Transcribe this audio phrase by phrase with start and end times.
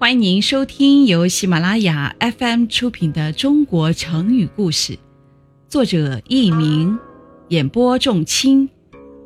[0.00, 4.94] 欢迎您收听由喜马拉雅 FM 出品的《中国成语故事》，
[5.68, 6.98] 作者佚名，
[7.48, 8.70] 演播仲卿，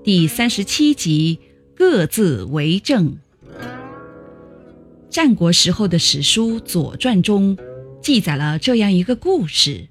[0.03, 1.39] 第三十七集
[1.77, 3.17] 各自为政。
[5.09, 7.57] 战国时候的史书《左传》中
[8.03, 9.87] 记载了这样一个故事：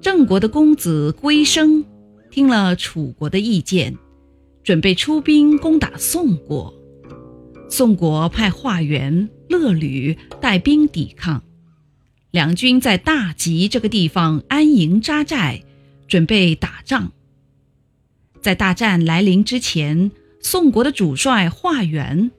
[0.00, 1.84] 郑国的公子归生
[2.30, 3.94] 听了楚国的意见，
[4.62, 6.79] 准备出兵攻打宋国。
[7.80, 11.42] 宋国派华元、乐履带兵抵抗，
[12.30, 15.62] 两军在大吉这个地方安营扎寨，
[16.06, 17.10] 准备打仗。
[18.42, 20.10] 在大战来临之前，
[20.42, 22.30] 宋国的主帅华元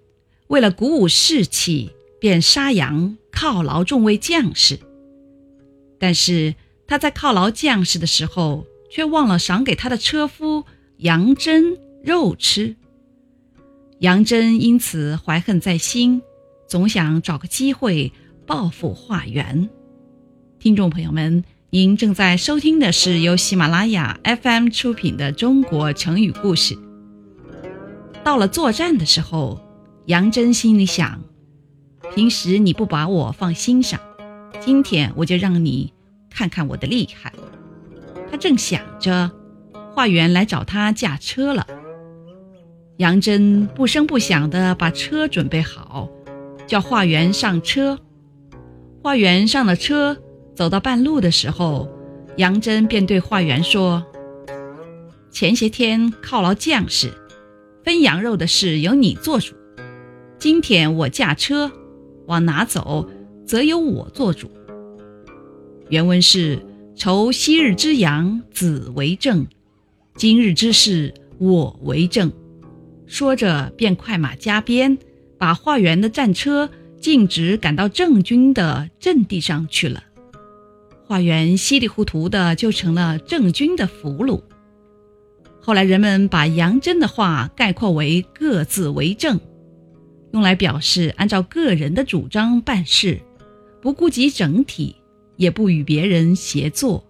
[0.46, 1.90] 为了鼓舞士气，
[2.20, 4.80] 便杀羊犒劳众位将士。
[5.98, 6.54] 但是
[6.86, 10.66] 他在犒劳将士的时候，却忘了赏给他的车夫
[10.98, 12.76] 杨真肉吃。
[14.02, 16.24] 杨真因此怀恨在心，
[16.68, 18.12] 总想找个机会
[18.48, 19.70] 报复华元。
[20.58, 26.74] 听众朋友们，您正在收听的是由喜马拉雅 FM 出品的《中国成语故事》。
[28.24, 29.62] 到了作战的时候，
[30.08, 31.22] 杨真心里想：
[32.16, 34.00] 平时你不把我放心上，
[34.60, 35.94] 今天我就让你
[36.28, 37.32] 看看我的厉害。
[38.32, 39.30] 他正想着，
[39.94, 41.68] 华元来找他驾车了。
[42.98, 46.08] 杨真不声不响地把车准备好，
[46.68, 47.98] 叫华元上车。
[49.02, 50.18] 华元上了车，
[50.56, 51.90] 走到半路的时候，
[52.38, 54.06] 杨真便对华元说
[55.32, 57.12] ：“前些天犒劳将士，
[57.84, 59.56] 分羊肉的事由你做主；
[60.38, 61.72] 今天我驾车，
[62.28, 63.10] 往哪走，
[63.48, 64.52] 则由我做主。”
[65.90, 66.60] 原文是
[66.96, 69.48] ：“酬昔日之羊，子为证；
[70.16, 72.32] 今日之事，我为证。”
[73.12, 74.98] 说着，便快马加鞭，
[75.38, 76.70] 把化元的战车
[77.02, 80.02] 径直赶到郑军的阵地上去了。
[81.04, 84.42] 化元稀里糊涂的就成了郑军的俘虏。
[85.60, 89.38] 后来人们把杨真的话概括为“各自为政”，
[90.32, 93.20] 用来表示按照个人的主张办事，
[93.82, 94.96] 不顾及整体，
[95.36, 97.06] 也不与别人协作。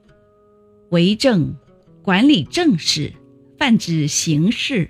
[0.90, 1.54] 为政，
[2.02, 3.14] 管理政事，
[3.60, 4.90] 泛指行事。